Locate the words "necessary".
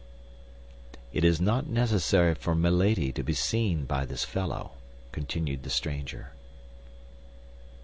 1.67-2.33